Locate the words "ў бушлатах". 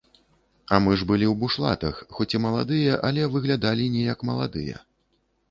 1.31-1.99